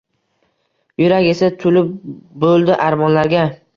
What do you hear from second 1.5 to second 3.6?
tulib buldi armonlarga